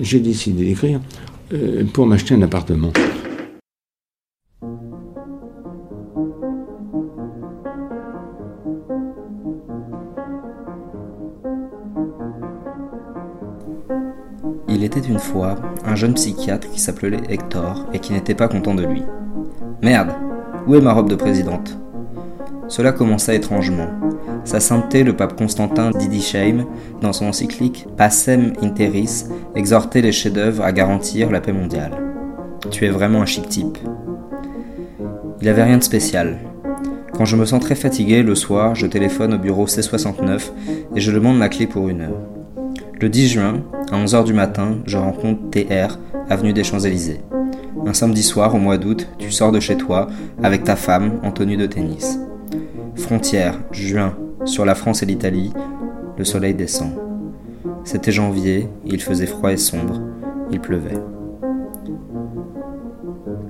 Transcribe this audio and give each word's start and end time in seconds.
j'ai 0.00 0.20
décidé 0.20 0.64
d'écrire 0.64 1.00
pour 1.92 2.06
m'acheter 2.06 2.34
un 2.34 2.42
appartement. 2.42 2.92
Il 14.68 14.84
était 14.84 15.00
une 15.00 15.18
fois 15.18 15.56
un 15.84 15.94
jeune 15.94 16.14
psychiatre 16.14 16.70
qui 16.70 16.80
s'appelait 16.80 17.20
Hector 17.28 17.86
et 17.92 17.98
qui 17.98 18.12
n'était 18.12 18.34
pas 18.34 18.48
content 18.48 18.74
de 18.74 18.84
lui. 18.84 19.02
Merde, 19.82 20.10
où 20.66 20.74
est 20.74 20.80
ma 20.80 20.92
robe 20.92 21.08
de 21.08 21.14
présidente? 21.14 21.78
Cela 22.68 22.92
commença 22.92 23.34
étrangement. 23.34 23.88
Sa 24.46 24.60
sainteté, 24.60 25.02
le 25.02 25.16
pape 25.16 25.36
Constantin 25.36 25.90
Didisheim, 25.90 26.66
dans 27.00 27.12
son 27.12 27.26
encyclique 27.26 27.84
Passem 27.96 28.52
Interis, 28.62 29.24
exhortait 29.56 30.02
les 30.02 30.12
chefs-d'œuvre 30.12 30.62
à 30.62 30.70
garantir 30.70 31.32
la 31.32 31.40
paix 31.40 31.52
mondiale. 31.52 31.90
Tu 32.70 32.86
es 32.86 32.90
vraiment 32.90 33.22
un 33.22 33.26
chic 33.26 33.48
type. 33.48 33.76
Il 35.42 35.48
avait 35.48 35.64
rien 35.64 35.78
de 35.78 35.82
spécial. 35.82 36.38
Quand 37.12 37.24
je 37.24 37.34
me 37.34 37.44
sens 37.44 37.60
très 37.60 37.74
fatigué 37.74 38.22
le 38.22 38.36
soir, 38.36 38.76
je 38.76 38.86
téléphone 38.86 39.34
au 39.34 39.38
bureau 39.38 39.66
C69 39.66 40.52
et 40.94 41.00
je 41.00 41.10
demande 41.10 41.38
ma 41.38 41.48
clé 41.48 41.66
pour 41.66 41.88
une 41.88 42.02
heure. 42.02 42.20
Le 43.00 43.08
10 43.08 43.28
juin, 43.28 43.64
à 43.90 43.96
11h 43.96 44.22
du 44.22 44.32
matin, 44.32 44.78
je 44.86 44.96
rencontre 44.96 45.50
TR, 45.50 45.98
avenue 46.30 46.52
des 46.52 46.62
Champs-Élysées. 46.62 47.20
Un 47.84 47.94
samedi 47.94 48.22
soir 48.22 48.54
au 48.54 48.58
mois 48.58 48.78
d'août, 48.78 49.08
tu 49.18 49.32
sors 49.32 49.50
de 49.50 49.58
chez 49.58 49.76
toi 49.76 50.06
avec 50.40 50.62
ta 50.62 50.76
femme 50.76 51.18
en 51.24 51.32
tenue 51.32 51.56
de 51.56 51.66
tennis. 51.66 52.20
Frontière, 52.94 53.58
juin, 53.72 54.14
sur 54.46 54.64
la 54.64 54.74
France 54.74 55.02
et 55.02 55.06
l'Italie, 55.06 55.52
le 56.16 56.24
soleil 56.24 56.54
descend. 56.54 56.92
C'était 57.84 58.12
janvier, 58.12 58.68
il 58.84 59.02
faisait 59.02 59.26
froid 59.26 59.52
et 59.52 59.56
sombre, 59.56 60.00
il 60.50 60.60
pleuvait. 60.60 60.98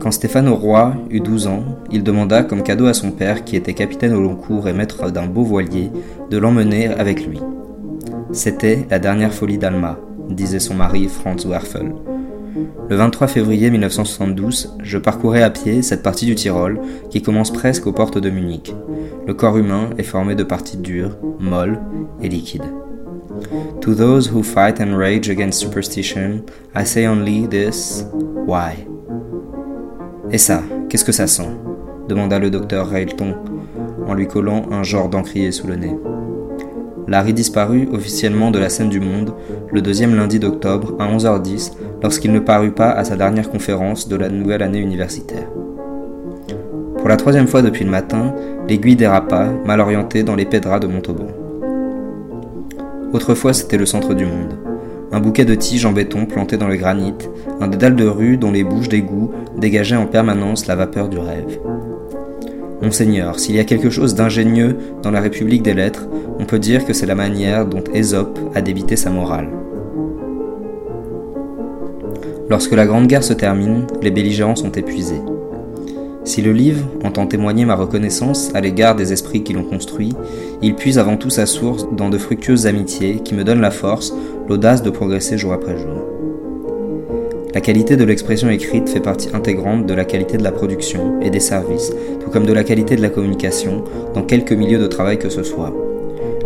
Quand 0.00 0.10
Stéphane 0.10 0.48
Roy 0.48 0.94
eut 1.10 1.20
12 1.20 1.46
ans, 1.46 1.64
il 1.90 2.02
demanda 2.02 2.42
comme 2.42 2.62
cadeau 2.62 2.86
à 2.86 2.94
son 2.94 3.10
père, 3.10 3.44
qui 3.44 3.56
était 3.56 3.74
capitaine 3.74 4.14
au 4.14 4.20
long 4.20 4.36
cours 4.36 4.68
et 4.68 4.72
maître 4.72 5.10
d'un 5.10 5.26
beau 5.26 5.42
voilier, 5.42 5.90
de 6.30 6.38
l'emmener 6.38 6.88
avec 6.88 7.26
lui. 7.26 7.40
C'était 8.32 8.86
la 8.90 8.98
dernière 8.98 9.32
folie 9.32 9.58
d'Alma, 9.58 9.98
disait 10.28 10.60
son 10.60 10.74
mari 10.74 11.08
Franz 11.08 11.48
Werfel. 11.48 11.92
Le 12.88 12.96
23 12.96 13.26
février 13.28 13.70
1972, 13.70 14.76
je 14.82 14.98
parcourais 14.98 15.42
à 15.42 15.50
pied 15.50 15.82
cette 15.82 16.02
partie 16.02 16.26
du 16.26 16.34
Tyrol 16.34 16.80
qui 17.10 17.20
commence 17.20 17.52
presque 17.52 17.86
aux 17.86 17.92
portes 17.92 18.18
de 18.18 18.30
Munich. 18.30 18.74
Le 19.26 19.34
corps 19.34 19.58
humain 19.58 19.90
est 19.98 20.02
formé 20.02 20.34
de 20.34 20.44
parties 20.44 20.76
dures, 20.76 21.16
molles 21.38 21.80
et 22.22 22.28
liquides. 22.28 22.72
To 23.82 23.94
those 23.94 24.30
who 24.32 24.42
fight 24.42 24.80
and 24.80 24.96
rage 24.96 25.28
against 25.28 25.60
superstition, 25.60 26.42
I 26.74 26.84
say 26.84 27.06
only 27.06 27.46
this 27.48 28.06
why? 28.46 28.86
Et 30.30 30.38
ça, 30.38 30.62
qu'est-ce 30.88 31.04
que 31.04 31.12
ça 31.12 31.26
sent? 31.26 31.50
demanda 32.08 32.38
le 32.38 32.50
docteur 32.50 32.88
Railton 32.88 33.34
en 34.06 34.14
lui 34.14 34.28
collant 34.28 34.66
un 34.70 34.82
genre 34.82 35.08
d'encrier 35.08 35.50
sous 35.52 35.66
le 35.66 35.76
nez. 35.76 35.96
Larry 37.08 37.34
disparut 37.34 37.88
officiellement 37.92 38.50
de 38.50 38.58
la 38.58 38.68
scène 38.68 38.88
du 38.88 39.00
monde 39.00 39.32
le 39.72 39.82
deuxième 39.82 40.16
lundi 40.16 40.38
d'octobre 40.38 40.94
à 40.98 41.06
11h10 41.06 41.72
lorsqu'il 42.02 42.32
ne 42.32 42.40
parut 42.40 42.72
pas 42.72 42.90
à 42.90 43.04
sa 43.04 43.16
dernière 43.16 43.50
conférence 43.50 44.08
de 44.08 44.16
la 44.16 44.28
nouvelle 44.28 44.62
année 44.62 44.80
universitaire. 44.80 45.48
Pour 46.98 47.08
la 47.08 47.16
troisième 47.16 47.46
fois 47.46 47.62
depuis 47.62 47.84
le 47.84 47.90
matin, 47.90 48.34
l'aiguille 48.68 48.96
dérapa, 48.96 49.48
mal 49.64 49.80
orientée 49.80 50.22
dans 50.22 50.34
les 50.34 50.44
pédras 50.44 50.80
de 50.80 50.86
Montauban. 50.86 51.28
Autrefois, 53.12 53.52
c'était 53.52 53.78
le 53.78 53.86
centre 53.86 54.14
du 54.14 54.26
monde. 54.26 54.58
Un 55.12 55.20
bouquet 55.20 55.44
de 55.44 55.54
tiges 55.54 55.86
en 55.86 55.92
béton 55.92 56.26
planté 56.26 56.56
dans 56.56 56.66
le 56.66 56.76
granit, 56.76 57.14
un 57.60 57.68
dédale 57.68 57.94
de 57.94 58.06
rue 58.06 58.36
dont 58.36 58.50
les 58.50 58.64
bouches 58.64 58.88
d'égout 58.88 59.30
dégageaient 59.56 59.96
en 59.96 60.06
permanence 60.06 60.66
la 60.66 60.74
vapeur 60.74 61.08
du 61.08 61.18
rêve. 61.18 61.60
Monseigneur, 62.82 63.38
s'il 63.38 63.54
y 63.54 63.60
a 63.60 63.64
quelque 63.64 63.88
chose 63.88 64.14
d'ingénieux 64.14 64.76
dans 65.02 65.10
la 65.10 65.20
République 65.20 65.62
des 65.62 65.74
lettres, 65.74 66.08
on 66.38 66.44
peut 66.44 66.58
dire 66.58 66.84
que 66.84 66.92
c'est 66.92 67.06
la 67.06 67.14
manière 67.14 67.66
dont 67.66 67.84
Ésope 67.94 68.38
a 68.54 68.60
débité 68.60 68.96
sa 68.96 69.10
morale. 69.10 69.48
Lorsque 72.48 72.72
la 72.72 72.86
Grande 72.86 73.08
Guerre 73.08 73.24
se 73.24 73.32
termine, 73.32 73.86
les 74.02 74.12
belligérants 74.12 74.54
sont 74.54 74.70
épuisés. 74.70 75.20
Si 76.22 76.42
le 76.42 76.52
livre 76.52 76.86
entend 77.02 77.26
témoigner 77.26 77.64
ma 77.64 77.74
reconnaissance 77.74 78.50
à 78.54 78.60
l'égard 78.60 78.94
des 78.94 79.12
esprits 79.12 79.42
qui 79.42 79.52
l'ont 79.52 79.64
construit, 79.64 80.12
il 80.62 80.74
puise 80.74 80.98
avant 80.98 81.16
tout 81.16 81.30
sa 81.30 81.46
source 81.46 81.86
dans 81.92 82.08
de 82.08 82.18
fructueuses 82.18 82.66
amitiés 82.66 83.20
qui 83.24 83.34
me 83.34 83.42
donnent 83.42 83.60
la 83.60 83.70
force, 83.72 84.14
l'audace 84.48 84.82
de 84.82 84.90
progresser 84.90 85.38
jour 85.38 85.52
après 85.52 85.76
jour. 85.76 86.04
La 87.52 87.60
qualité 87.60 87.96
de 87.96 88.04
l'expression 88.04 88.48
écrite 88.48 88.88
fait 88.88 89.00
partie 89.00 89.30
intégrante 89.34 89.86
de 89.86 89.94
la 89.94 90.04
qualité 90.04 90.36
de 90.36 90.44
la 90.44 90.52
production 90.52 91.20
et 91.22 91.30
des 91.30 91.40
services, 91.40 91.92
tout 92.20 92.30
comme 92.30 92.46
de 92.46 92.52
la 92.52 92.64
qualité 92.64 92.96
de 92.96 93.02
la 93.02 93.08
communication, 93.08 93.82
dans 94.14 94.22
quelque 94.22 94.54
milieu 94.54 94.78
de 94.78 94.86
travail 94.86 95.18
que 95.18 95.30
ce 95.30 95.42
soit. 95.42 95.85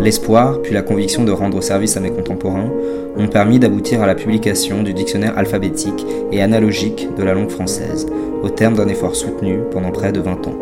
L'espoir, 0.00 0.62
puis 0.62 0.72
la 0.72 0.80
conviction 0.80 1.24
de 1.24 1.30
rendre 1.30 1.62
service 1.62 1.98
à 1.98 2.00
mes 2.00 2.10
contemporains, 2.10 2.70
ont 3.18 3.28
permis 3.28 3.58
d'aboutir 3.58 4.00
à 4.00 4.06
la 4.06 4.14
publication 4.14 4.82
du 4.82 4.94
dictionnaire 4.94 5.36
alphabétique 5.36 6.06
et 6.32 6.40
analogique 6.40 7.08
de 7.18 7.22
la 7.22 7.34
langue 7.34 7.50
française, 7.50 8.06
au 8.42 8.48
terme 8.48 8.74
d'un 8.74 8.88
effort 8.88 9.14
soutenu 9.14 9.58
pendant 9.70 9.90
près 9.90 10.10
de 10.10 10.20
20 10.20 10.46
ans. 10.46 10.58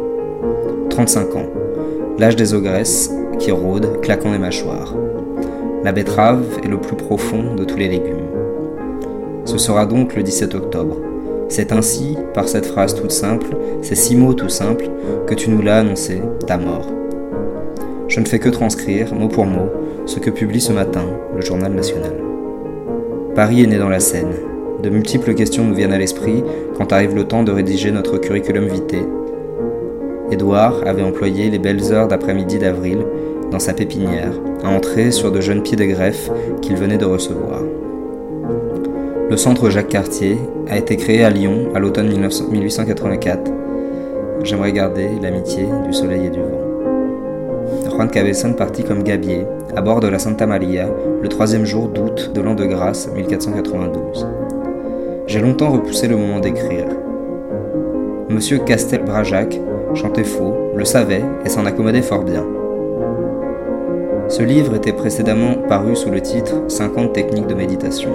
35 0.90 1.36
ans. 1.36 1.46
L'âge 2.18 2.34
des 2.34 2.52
ogresses 2.52 3.12
qui 3.38 3.52
rôdent, 3.52 4.00
claquant 4.00 4.32
les 4.32 4.38
mâchoires. 4.38 4.96
La 5.84 5.92
betterave 5.92 6.42
est 6.64 6.68
le 6.68 6.80
plus 6.80 6.96
profond 6.96 7.54
de 7.54 7.62
tous 7.62 7.76
les 7.76 7.86
légumes. 7.86 8.26
Ce 9.44 9.56
sera 9.56 9.86
donc 9.86 10.16
le 10.16 10.24
17 10.24 10.56
octobre. 10.56 10.96
C'est 11.48 11.70
ainsi, 11.70 12.16
par 12.34 12.48
cette 12.48 12.66
phrase 12.66 12.96
toute 12.96 13.12
simple, 13.12 13.56
ces 13.82 13.94
six 13.94 14.16
mots 14.16 14.34
tout 14.34 14.48
simples, 14.48 14.90
que 15.28 15.34
tu 15.34 15.48
nous 15.48 15.62
l'as 15.62 15.78
annoncé, 15.78 16.20
ta 16.46 16.58
mort. 16.58 16.97
Je 18.08 18.20
ne 18.20 18.24
fais 18.24 18.38
que 18.38 18.48
transcrire, 18.48 19.14
mot 19.14 19.28
pour 19.28 19.44
mot, 19.44 19.68
ce 20.06 20.18
que 20.18 20.30
publie 20.30 20.62
ce 20.62 20.72
matin 20.72 21.04
le 21.36 21.42
journal 21.42 21.72
national. 21.72 22.14
Paris 23.34 23.62
est 23.62 23.66
né 23.66 23.76
dans 23.76 23.90
la 23.90 24.00
Seine. 24.00 24.32
De 24.82 24.88
multiples 24.88 25.34
questions 25.34 25.64
nous 25.64 25.74
viennent 25.74 25.92
à 25.92 25.98
l'esprit 25.98 26.42
quand 26.78 26.90
arrive 26.92 27.14
le 27.14 27.24
temps 27.24 27.42
de 27.42 27.52
rédiger 27.52 27.90
notre 27.90 28.16
curriculum 28.16 28.64
vitae. 28.66 29.04
Édouard 30.30 30.82
avait 30.86 31.02
employé 31.02 31.50
les 31.50 31.58
belles 31.58 31.92
heures 31.92 32.08
d'après-midi 32.08 32.58
d'avril 32.58 33.04
dans 33.50 33.58
sa 33.58 33.74
pépinière 33.74 34.32
à 34.64 34.70
entrer 34.70 35.10
sur 35.10 35.30
de 35.30 35.42
jeunes 35.42 35.62
pieds 35.62 35.76
de 35.76 35.84
greffe 35.84 36.30
qu'il 36.62 36.76
venait 36.76 36.98
de 36.98 37.04
recevoir. 37.04 37.60
Le 39.28 39.36
centre 39.36 39.68
Jacques 39.68 39.88
Cartier 39.88 40.38
a 40.66 40.78
été 40.78 40.96
créé 40.96 41.24
à 41.24 41.30
Lyon 41.30 41.72
à 41.74 41.78
l'automne 41.78 42.08
1884. 42.08 43.50
J'aimerais 44.44 44.72
garder 44.72 45.10
l'amitié 45.20 45.66
du 45.86 45.92
soleil 45.92 46.26
et 46.26 46.30
du 46.30 46.40
vent. 46.40 46.67
Juan 47.98 48.54
partit 48.54 48.84
comme 48.84 49.02
gabier 49.02 49.44
à 49.74 49.80
bord 49.80 49.98
de 49.98 50.06
la 50.06 50.20
Santa 50.20 50.46
Maria 50.46 50.88
le 51.20 51.28
troisième 51.28 51.64
jour 51.64 51.88
d'août 51.88 52.30
de 52.32 52.40
l'an 52.40 52.54
de 52.54 52.64
grâce 52.64 53.12
1492. 53.12 54.24
J'ai 55.26 55.40
longtemps 55.40 55.72
repoussé 55.72 56.06
le 56.06 56.16
moment 56.16 56.38
d'écrire. 56.38 56.84
Monsieur 58.28 58.58
Castel-Brajac 58.58 59.60
chantait 59.94 60.22
faux, 60.22 60.54
le 60.76 60.84
savait 60.84 61.24
et 61.44 61.48
s'en 61.48 61.66
accommodait 61.66 62.02
fort 62.02 62.22
bien. 62.22 62.46
Ce 64.28 64.44
livre 64.44 64.76
était 64.76 64.92
précédemment 64.92 65.54
paru 65.68 65.96
sous 65.96 66.10
le 66.10 66.20
titre 66.20 66.54
50 66.68 67.12
techniques 67.12 67.48
de 67.48 67.54
méditation. 67.54 68.10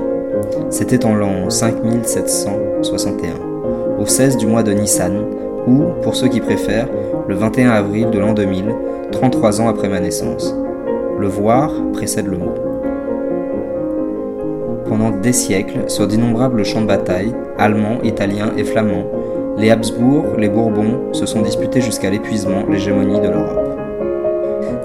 C'était 0.70 1.04
en 1.04 1.14
l'an 1.14 1.50
5761, 1.50 4.00
au 4.00 4.06
16 4.06 4.38
du 4.38 4.48
mois 4.48 4.64
de 4.64 4.72
Nissan, 4.72 5.26
ou, 5.68 5.88
pour 6.02 6.16
ceux 6.16 6.30
qui 6.30 6.40
préfèrent, 6.40 6.88
le 7.28 7.36
21 7.36 7.70
avril 7.70 8.10
de 8.10 8.20
l'an 8.20 8.34
2000, 8.34 8.74
33 9.12 9.62
ans 9.62 9.68
après 9.68 9.88
ma 9.88 10.00
naissance. 10.00 10.56
Le 11.20 11.28
voir 11.28 11.72
précède 11.94 12.28
le 12.28 12.38
mot. 12.38 12.54
Pendant 14.88 15.12
des 15.12 15.34
siècles, 15.34 15.86
sur 15.88 16.08
d'innombrables 16.08 16.66
champs 16.66 16.82
de 16.82 16.88
bataille, 16.88 17.34
allemands, 17.58 18.02
italiens 18.04 18.52
et 18.58 18.64
flamands, 18.64 19.06
les 19.58 19.70
Habsbourg, 19.70 20.26
les 20.38 20.50
Bourbons 20.50 21.14
se 21.14 21.26
sont 21.26 21.42
disputés 21.42 21.80
jusqu'à 21.80 22.10
l'épuisement 22.10 22.64
l'hégémonie 22.70 23.20
de 23.20 23.30
l'Europe. 23.30 23.80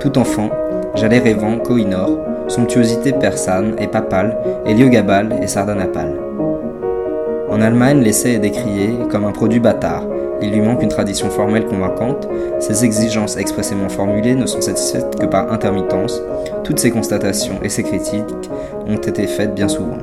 Tout 0.00 0.17
enfant, 0.19 0.50
j'allais 0.94 1.19
rêvant 1.19 1.58
Koh-i-Noor, 1.58 2.19
somptuosité 2.49 3.12
persane 3.12 3.75
et 3.79 3.88
papale, 3.88 4.37
Héliogabale 4.64 5.40
et 5.43 5.46
Sardanapale. 5.46 6.14
En 7.50 7.61
Allemagne, 7.61 8.00
l'essai 8.00 8.35
est 8.35 8.38
décrié 8.38 8.90
comme 9.11 9.25
un 9.25 9.32
produit 9.32 9.61
bâtard. 9.61 10.05
Il 10.40 10.52
lui 10.52 10.61
manque 10.61 10.82
une 10.82 10.88
tradition 10.88 11.31
formelle 11.31 11.67
convaincante, 11.67 12.29
ses 12.61 12.85
exigences 12.85 13.37
expressément 13.37 13.88
formulées 13.88 14.35
ne 14.35 14.46
sont 14.46 14.61
satisfaites 14.61 15.19
que 15.19 15.26
par 15.26 15.52
intermittence, 15.52 16.20
toutes 16.64 16.79
ces 16.79 16.90
constatations 16.90 17.61
et 17.62 17.69
ces 17.69 17.82
critiques 17.82 18.50
ont 18.87 18.96
été 18.96 19.26
faites 19.26 19.55
bien 19.55 19.69
souvent. 19.69 19.99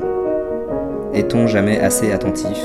Est-on 1.14 1.48
jamais 1.48 1.80
assez 1.80 2.12
attentif? 2.12 2.58